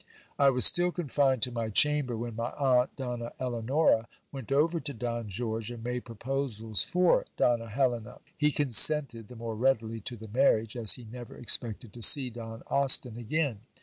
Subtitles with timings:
[0.39, 4.95] I was still confined to my chamber, when my aunt, Donna Eleonora, went over to
[4.95, 8.17] Don George, and made proposals for Donna Helena.
[8.35, 12.63] He consented the more readily to the marriage, as he never expected to see Don
[12.65, 13.59] Austin again.